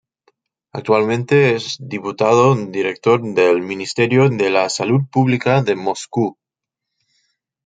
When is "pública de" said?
5.11-5.75